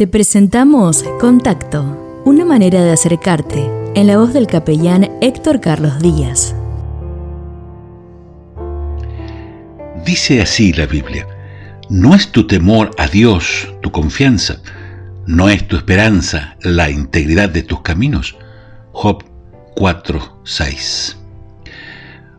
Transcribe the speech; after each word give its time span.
Te 0.00 0.06
presentamos 0.06 1.04
Contacto, 1.20 2.22
una 2.24 2.46
manera 2.46 2.82
de 2.82 2.90
acercarte, 2.90 3.70
en 3.94 4.06
la 4.06 4.16
voz 4.16 4.32
del 4.32 4.46
capellán 4.46 5.10
Héctor 5.20 5.60
Carlos 5.60 6.00
Díaz. 6.00 6.54
Dice 10.06 10.40
así 10.40 10.72
la 10.72 10.86
Biblia, 10.86 11.26
no 11.90 12.14
es 12.14 12.32
tu 12.32 12.46
temor 12.46 12.92
a 12.96 13.08
Dios 13.08 13.74
tu 13.82 13.92
confianza, 13.92 14.62
no 15.26 15.50
es 15.50 15.68
tu 15.68 15.76
esperanza 15.76 16.56
la 16.62 16.88
integridad 16.88 17.50
de 17.50 17.62
tus 17.62 17.82
caminos. 17.82 18.38
Job 18.92 19.22
4:6. 19.76 21.18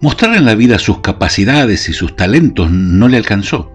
Mostrar 0.00 0.34
en 0.34 0.44
la 0.44 0.56
vida 0.56 0.80
sus 0.80 0.98
capacidades 1.02 1.88
y 1.88 1.92
sus 1.92 2.16
talentos 2.16 2.72
no 2.72 3.06
le 3.06 3.16
alcanzó. 3.16 3.73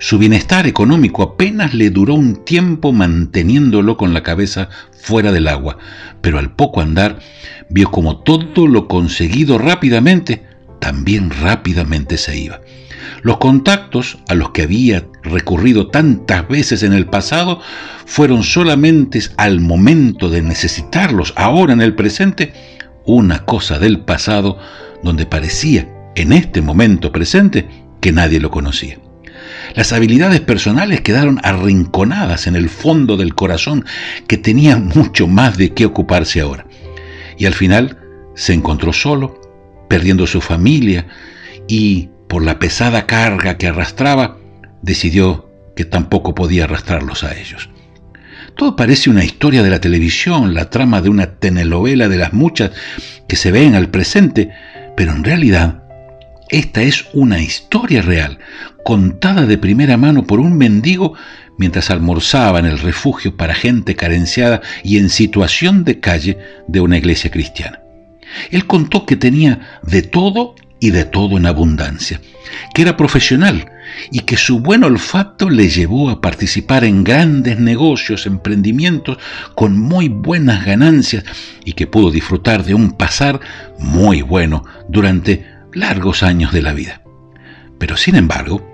Su 0.00 0.16
bienestar 0.18 0.68
económico 0.68 1.22
apenas 1.24 1.74
le 1.74 1.90
duró 1.90 2.14
un 2.14 2.44
tiempo 2.44 2.92
manteniéndolo 2.92 3.96
con 3.96 4.14
la 4.14 4.22
cabeza 4.22 4.68
fuera 4.92 5.32
del 5.32 5.48
agua, 5.48 5.78
pero 6.20 6.38
al 6.38 6.54
poco 6.54 6.80
andar 6.80 7.18
vio 7.68 7.90
como 7.90 8.18
todo 8.18 8.68
lo 8.68 8.86
conseguido 8.86 9.58
rápidamente 9.58 10.44
también 10.78 11.30
rápidamente 11.30 12.16
se 12.16 12.38
iba. 12.38 12.60
Los 13.22 13.38
contactos 13.38 14.18
a 14.28 14.34
los 14.34 14.50
que 14.50 14.62
había 14.62 15.06
recurrido 15.24 15.88
tantas 15.88 16.46
veces 16.48 16.84
en 16.84 16.92
el 16.92 17.06
pasado 17.06 17.60
fueron 18.06 18.44
solamente 18.44 19.20
al 19.36 19.60
momento 19.60 20.30
de 20.30 20.42
necesitarlos, 20.42 21.32
ahora 21.36 21.72
en 21.72 21.80
el 21.80 21.96
presente, 21.96 22.52
una 23.04 23.44
cosa 23.44 23.80
del 23.80 24.00
pasado 24.00 24.58
donde 25.02 25.26
parecía, 25.26 25.88
en 26.14 26.32
este 26.32 26.62
momento 26.62 27.10
presente, 27.10 27.68
que 28.00 28.12
nadie 28.12 28.38
lo 28.38 28.50
conocía. 28.52 28.98
Las 29.74 29.92
habilidades 29.92 30.40
personales 30.40 31.00
quedaron 31.00 31.40
arrinconadas 31.42 32.46
en 32.46 32.56
el 32.56 32.68
fondo 32.68 33.16
del 33.16 33.34
corazón 33.34 33.84
que 34.26 34.38
tenía 34.38 34.76
mucho 34.76 35.26
más 35.26 35.56
de 35.56 35.74
qué 35.74 35.84
ocuparse 35.86 36.40
ahora. 36.40 36.66
Y 37.36 37.46
al 37.46 37.54
final 37.54 37.98
se 38.34 38.54
encontró 38.54 38.92
solo, 38.92 39.40
perdiendo 39.88 40.26
su 40.26 40.40
familia 40.40 41.06
y 41.66 42.10
por 42.28 42.44
la 42.44 42.58
pesada 42.58 43.06
carga 43.06 43.56
que 43.56 43.68
arrastraba, 43.68 44.38
decidió 44.82 45.50
que 45.74 45.84
tampoco 45.84 46.34
podía 46.34 46.64
arrastrarlos 46.64 47.24
a 47.24 47.36
ellos. 47.36 47.70
Todo 48.56 48.74
parece 48.74 49.08
una 49.08 49.24
historia 49.24 49.62
de 49.62 49.70
la 49.70 49.80
televisión, 49.80 50.52
la 50.52 50.68
trama 50.68 51.00
de 51.00 51.08
una 51.08 51.26
telenovela 51.38 52.08
de 52.08 52.16
las 52.16 52.32
muchas 52.32 52.72
que 53.28 53.36
se 53.36 53.52
ven 53.52 53.76
al 53.76 53.88
presente, 53.88 54.50
pero 54.96 55.12
en 55.12 55.22
realidad 55.22 55.84
esta 56.50 56.82
es 56.82 57.06
una 57.12 57.40
historia 57.40 58.02
real, 58.02 58.38
contada 58.84 59.46
de 59.46 59.58
primera 59.58 59.96
mano 59.96 60.26
por 60.26 60.40
un 60.40 60.56
mendigo 60.56 61.14
mientras 61.58 61.90
almorzaba 61.90 62.58
en 62.58 62.66
el 62.66 62.78
refugio 62.78 63.36
para 63.36 63.54
gente 63.54 63.96
carenciada 63.96 64.62
y 64.82 64.98
en 64.98 65.10
situación 65.10 65.84
de 65.84 66.00
calle 66.00 66.38
de 66.68 66.80
una 66.80 66.96
iglesia 66.96 67.30
cristiana. 67.30 67.80
Él 68.50 68.66
contó 68.66 69.04
que 69.04 69.16
tenía 69.16 69.80
de 69.82 70.02
todo 70.02 70.54
y 70.80 70.90
de 70.90 71.04
todo 71.04 71.36
en 71.36 71.46
abundancia, 71.46 72.20
que 72.72 72.82
era 72.82 72.96
profesional 72.96 73.72
y 74.12 74.20
que 74.20 74.36
su 74.36 74.60
buen 74.60 74.84
olfato 74.84 75.50
le 75.50 75.68
llevó 75.68 76.08
a 76.10 76.20
participar 76.20 76.84
en 76.84 77.02
grandes 77.02 77.58
negocios, 77.58 78.26
emprendimientos 78.26 79.18
con 79.54 79.78
muy 79.78 80.08
buenas 80.08 80.64
ganancias 80.64 81.24
y 81.64 81.72
que 81.72 81.86
pudo 81.86 82.10
disfrutar 82.10 82.64
de 82.64 82.74
un 82.74 82.92
pasar 82.92 83.40
muy 83.78 84.22
bueno 84.22 84.64
durante 84.88 85.57
largos 85.72 86.22
años 86.22 86.52
de 86.52 86.62
la 86.62 86.72
vida. 86.72 87.02
Pero 87.78 87.96
sin 87.96 88.16
embargo, 88.16 88.66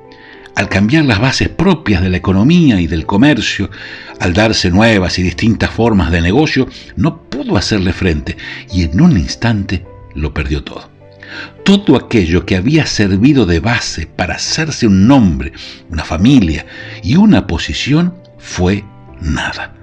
al 0.57 0.69
cambiar 0.69 1.05
las 1.05 1.21
bases 1.21 1.49
propias 1.49 2.03
de 2.03 2.11
la 2.11 2.17
economía 2.17 2.81
y 2.81 2.87
del 2.87 3.07
comercio, 3.07 3.71
al 4.21 4.33
darse 4.33 4.71
nuevas 4.71 5.19
y 5.19 5.23
distintas 5.23 5.71
formas 5.71 6.11
de 6.11 6.21
negocio, 6.21 6.69
no 6.97 7.23
pudo 7.23 7.57
hacerle 7.57 7.93
frente 7.93 8.37
y 8.73 8.85
en 8.85 9.01
un 9.01 9.19
instante 9.19 9.85
lo 10.15 10.33
perdió 10.33 10.63
todo. 10.63 10.91
Todo 11.65 11.97
aquello 11.97 12.47
que 12.47 12.57
había 12.57 12.87
servido 12.87 13.47
de 13.47 13.59
base 13.59 14.07
para 14.07 14.35
hacerse 14.35 14.87
un 14.87 15.09
nombre, 15.09 15.53
una 15.91 16.05
familia 16.05 16.67
y 17.03 17.17
una 17.17 17.47
posición 17.47 18.15
fue 18.39 18.85
nada. 19.21 19.75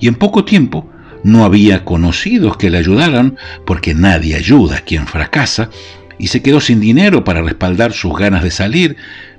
Y 0.00 0.08
en 0.08 0.16
poco 0.16 0.44
tiempo 0.44 0.90
no 1.22 1.44
había 1.44 1.84
conocidos 1.84 2.56
que 2.56 2.70
le 2.70 2.78
ayudaran, 2.78 3.36
porque 3.64 3.94
nadie 3.94 4.36
ayuda 4.36 4.78
a 4.78 4.80
quien 4.80 5.06
fracasa, 5.06 5.70
y 6.18 6.28
se 6.28 6.42
quedó 6.42 6.60
sin 6.60 6.80
dinero 6.80 7.24
para 7.24 7.42
respaldar 7.42 7.92
sus 7.92 8.16
ganas 8.16 8.42
de 8.42 8.50
salir, 8.50 8.96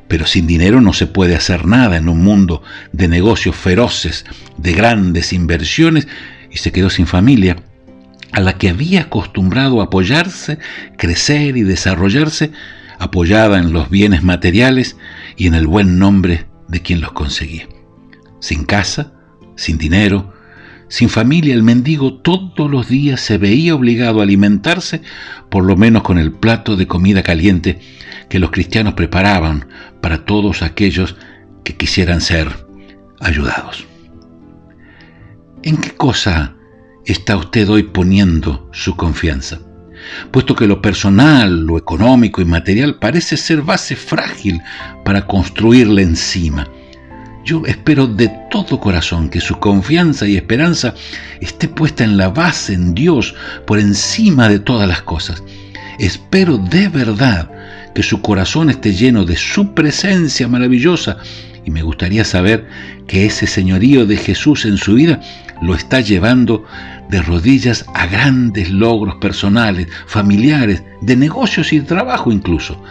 pero 0.08 0.26
sin 0.26 0.48
dinero 0.48 0.82
no 0.82 0.94
se 0.94 1.08
puede 1.08 1.36
hacer 1.36 1.66
nada 1.66 1.98
en 1.98 2.10
un 2.10 2.24
mundo 2.24 2.64
de 2.94 3.08
negocios 3.08 3.56
feroces, 3.56 4.26
de 4.58 4.74
grandes 4.74 5.34
inversiones, 5.34 6.08
y 6.52 6.58
se 6.58 6.72
quedó 6.72 6.90
sin 6.90 7.08
familia, 7.08 7.58
a 8.32 8.40
la 8.40 8.58
que 8.58 8.70
había 8.70 9.02
acostumbrado 9.02 9.82
apoyarse, 9.82 10.60
crecer 10.98 11.58
y 11.58 11.64
desarrollarse, 11.64 12.52
apoyada 13.00 13.60
en 13.60 13.74
los 13.74 13.90
bienes 13.90 14.24
materiales 14.24 14.98
y 15.36 15.48
en 15.48 15.54
el 15.54 15.68
buen 15.68 16.00
nombre 16.00 16.46
de 16.68 16.82
quien 16.82 17.02
los 17.02 17.12
conseguía. 17.12 17.68
Sin 18.40 18.66
casa, 18.66 19.14
sin 19.56 19.78
dinero, 19.78 20.34
sin 20.90 21.10
familia, 21.10 21.54
el 21.54 21.64
mendigo 21.64 22.16
todos 22.16 22.70
los 22.72 22.88
días 22.88 23.20
se 23.20 23.38
veía 23.38 23.76
obligado 23.76 24.20
a 24.20 24.24
alimentarse, 24.24 25.02
por 25.50 25.66
lo 25.66 25.76
menos 25.76 26.04
con 26.04 26.18
el 26.18 26.32
plato 26.32 26.76
de 26.76 26.88
comida 26.88 27.24
caliente 27.24 27.80
que 28.30 28.40
los 28.40 28.52
cristianos 28.52 28.94
preparaban 28.94 29.68
para 30.02 30.26
todos 30.26 30.62
aquellos 30.62 31.16
que 31.64 31.76
quisieran 31.76 32.22
ser 32.22 32.68
ayudados. 33.20 33.86
¿En 35.64 35.78
qué 35.78 35.92
cosa 35.92 36.56
está 37.06 37.36
usted 37.36 37.68
hoy 37.70 37.84
poniendo 37.84 38.70
su 38.72 38.96
confianza? 38.96 39.60
Puesto 40.32 40.56
que 40.56 40.68
lo 40.68 40.82
personal, 40.82 41.66
lo 41.66 41.78
económico 41.78 42.42
y 42.42 42.46
material 42.46 43.00
parece 43.00 43.36
ser 43.36 43.62
base 43.62 43.96
frágil 43.96 44.62
para 45.04 45.26
construirle 45.26 46.04
encima. 46.04 46.70
Yo 47.48 47.62
espero 47.66 48.08
de 48.08 48.30
todo 48.52 48.78
corazón 48.78 49.30
que 49.30 49.40
su 49.40 49.58
confianza 49.58 50.28
y 50.28 50.36
esperanza 50.36 50.94
esté 51.40 51.70
puesta 51.70 52.04
en 52.04 52.18
la 52.18 52.28
base, 52.28 52.74
en 52.74 52.94
Dios, 52.94 53.36
por 53.66 53.80
encima 53.80 54.50
de 54.50 54.60
todas 54.60 54.86
las 54.86 55.02
cosas. 55.04 55.42
Espero 55.98 56.58
de 56.58 56.90
verdad 56.90 57.50
que 57.96 58.04
su 58.04 58.22
corazón 58.22 58.70
esté 58.70 58.92
lleno 58.92 59.24
de 59.24 59.38
su 59.38 59.74
presencia 59.74 60.50
maravillosa 60.50 61.20
y 61.64 61.72
me 61.72 61.84
gustaría 61.84 62.26
saber 62.26 62.68
que 63.08 63.26
ese 63.26 63.48
señorío 63.48 64.06
de 64.06 64.18
Jesús 64.18 64.66
en 64.66 64.76
su 64.76 64.96
vida 64.96 65.22
lo 65.62 65.74
está 65.74 66.02
llevando 66.02 66.66
de 67.10 67.22
rodillas 67.22 67.86
a 67.94 68.08
grandes 68.08 68.70
logros 68.70 69.16
personales, 69.22 69.88
familiares, 70.06 70.84
de 71.00 71.16
negocios 71.16 71.72
y 71.72 71.80
trabajo 71.80 72.30
incluso. 72.30 72.84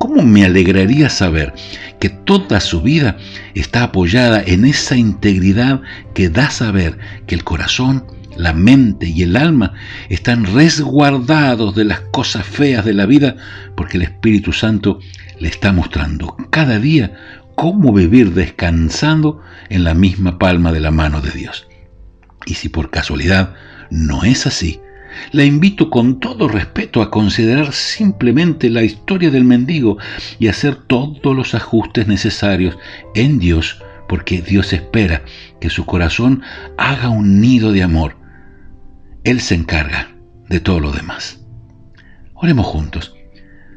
¿Cómo 0.00 0.22
me 0.22 0.46
alegraría 0.46 1.10
saber 1.10 1.52
que 1.98 2.08
toda 2.08 2.60
su 2.60 2.80
vida 2.80 3.18
está 3.52 3.82
apoyada 3.82 4.42
en 4.42 4.64
esa 4.64 4.96
integridad 4.96 5.82
que 6.14 6.30
da 6.30 6.48
saber 6.48 6.98
que 7.26 7.34
el 7.34 7.44
corazón, 7.44 8.06
la 8.34 8.54
mente 8.54 9.06
y 9.06 9.22
el 9.24 9.36
alma 9.36 9.74
están 10.08 10.46
resguardados 10.46 11.74
de 11.74 11.84
las 11.84 12.00
cosas 12.12 12.46
feas 12.46 12.86
de 12.86 12.94
la 12.94 13.04
vida 13.04 13.36
porque 13.76 13.98
el 13.98 14.04
Espíritu 14.04 14.54
Santo 14.54 15.00
le 15.38 15.48
está 15.48 15.70
mostrando 15.70 16.34
cada 16.48 16.78
día 16.78 17.12
cómo 17.54 17.92
vivir 17.92 18.32
descansando 18.32 19.42
en 19.68 19.84
la 19.84 19.92
misma 19.92 20.38
palma 20.38 20.72
de 20.72 20.80
la 20.80 20.90
mano 20.90 21.20
de 21.20 21.32
Dios. 21.32 21.68
Y 22.46 22.54
si 22.54 22.70
por 22.70 22.88
casualidad 22.88 23.52
no 23.90 24.24
es 24.24 24.46
así, 24.46 24.80
la 25.32 25.44
invito 25.44 25.90
con 25.90 26.20
todo 26.20 26.48
respeto 26.48 27.02
a 27.02 27.10
considerar 27.10 27.72
simplemente 27.72 28.70
la 28.70 28.82
historia 28.82 29.30
del 29.30 29.44
mendigo 29.44 29.98
y 30.38 30.48
hacer 30.48 30.76
todos 30.76 31.36
los 31.36 31.54
ajustes 31.54 32.06
necesarios 32.06 32.78
en 33.14 33.38
Dios, 33.38 33.82
porque 34.08 34.42
Dios 34.42 34.72
espera 34.72 35.22
que 35.60 35.70
su 35.70 35.86
corazón 35.86 36.42
haga 36.76 37.08
un 37.08 37.40
nido 37.40 37.72
de 37.72 37.82
amor. 37.82 38.16
Él 39.24 39.40
se 39.40 39.54
encarga 39.54 40.10
de 40.48 40.60
todo 40.60 40.80
lo 40.80 40.92
demás. 40.92 41.40
Oremos 42.34 42.66
juntos. 42.66 43.14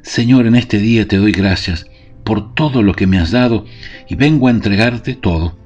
Señor, 0.02 0.48
en 0.48 0.56
este 0.56 0.80
día 0.80 1.08
te 1.08 1.18
doy 1.18 1.32
gracias 1.32 1.86
por 2.24 2.56
todo 2.56 2.82
lo 2.82 2.94
que 2.94 3.08
me 3.08 3.20
has 3.20 3.32
dado 3.32 3.66
y 4.08 4.16
vengo 4.16 4.48
a 4.48 4.52
entregarte 4.52 5.16
todo. 5.16 5.58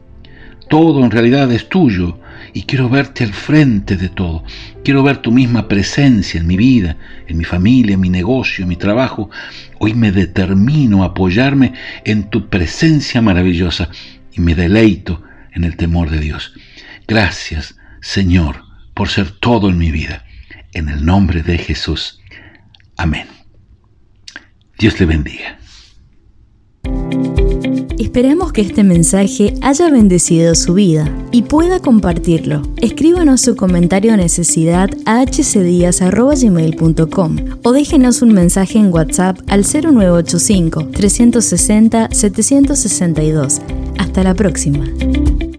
Todo 0.70 1.04
en 1.04 1.12
realidad 1.12 1.52
es 1.52 1.70
tuyo 1.70 2.20
y 2.54 2.64
quiero 2.64 2.90
verte 2.90 3.24
al 3.24 3.34
frente 3.34 3.96
de 3.96 4.10
todo. 4.10 4.44
Quiero 4.84 5.04
ver 5.04 5.18
tu 5.18 5.32
misma 5.32 5.68
presencia 5.68 6.40
en 6.40 6.48
mi 6.48 6.58
vida, 6.58 6.98
en 7.28 7.38
mi 7.38 7.44
familia, 7.44 7.94
en 7.94 8.02
mi 8.02 8.10
negocio, 8.10 8.64
en 8.64 8.70
mi 8.70 8.76
trabajo. 8.76 9.30
Hoy 9.80 9.94
me 9.94 10.12
determino 10.12 11.04
a 11.04 11.08
apoyarme 11.08 11.74
en 12.04 12.30
tu 12.30 12.50
presencia 12.50 13.22
maravillosa 13.22 13.90
y 14.32 14.42
me 14.42 14.56
deleito 14.56 15.24
en 15.54 15.64
el 15.64 15.78
temor 15.78 16.10
de 16.10 16.20
Dios. 16.20 16.54
Gracias, 17.08 17.76
Señor, 18.02 18.64
por 18.94 19.10
ser 19.10 19.32
todo 19.32 19.70
en 19.70 19.78
mi 19.78 19.92
vida. 19.92 20.26
En 20.74 20.90
el 20.90 21.06
nombre 21.06 21.44
de 21.44 21.58
Jesús. 21.58 22.22
Amén. 22.98 23.28
Dios 24.78 25.00
le 25.00 25.06
bendiga. 25.06 25.57
Esperamos 28.08 28.54
que 28.54 28.62
este 28.62 28.86
mensaje 28.86 29.54
haya 29.62 29.90
bendecido 29.90 30.56
su 30.56 30.76
vida 30.76 31.14
y 31.34 31.42
pueda 31.42 31.82
compartirlo. 31.82 32.62
Escríbanos 32.78 33.42
su 33.42 33.58
comentario 33.58 34.14
o 34.14 34.16
necesidad 34.16 34.90
a 35.06 35.26
hcdias.gmail.com 35.26 37.36
o 37.64 37.72
déjenos 37.74 38.22
un 38.22 38.32
mensaje 38.32 38.80
en 38.80 38.94
WhatsApp 38.94 39.40
al 39.48 39.66
0985 39.66 40.88
360 40.94 42.08
762. 42.10 43.60
Hasta 44.00 44.24
la 44.24 44.34
próxima. 44.34 44.86